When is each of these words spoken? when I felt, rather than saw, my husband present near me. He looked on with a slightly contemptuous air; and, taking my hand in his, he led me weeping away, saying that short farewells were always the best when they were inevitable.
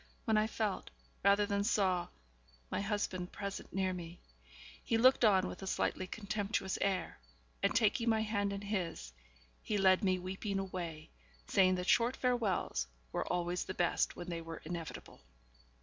when 0.25 0.35
I 0.35 0.47
felt, 0.47 0.89
rather 1.23 1.45
than 1.45 1.63
saw, 1.63 2.07
my 2.71 2.81
husband 2.81 3.31
present 3.31 3.71
near 3.71 3.93
me. 3.93 4.19
He 4.83 4.97
looked 4.97 5.23
on 5.23 5.47
with 5.47 5.61
a 5.61 5.67
slightly 5.67 6.07
contemptuous 6.07 6.79
air; 6.81 7.19
and, 7.61 7.75
taking 7.75 8.09
my 8.09 8.21
hand 8.21 8.51
in 8.51 8.61
his, 8.61 9.13
he 9.61 9.77
led 9.77 10.03
me 10.03 10.17
weeping 10.17 10.57
away, 10.57 11.11
saying 11.45 11.75
that 11.75 11.87
short 11.87 12.15
farewells 12.17 12.87
were 13.11 13.27
always 13.31 13.65
the 13.65 13.75
best 13.75 14.15
when 14.15 14.27
they 14.31 14.41
were 14.41 14.59
inevitable. 14.65 15.21